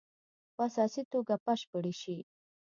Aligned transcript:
په 0.55 0.61
اساسي 0.67 1.03
توګه 1.13 1.35
بشپړې 1.45 1.93
شي. 2.01 2.17